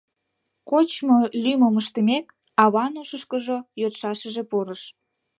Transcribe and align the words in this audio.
Кочмо 0.69 1.17
лӱмым 1.43 1.75
ыштымек, 1.81 2.25
аван 2.63 2.93
ушышкыжо 3.01 3.57
йодшашыже 3.81 4.43
пурыш: 4.49 4.81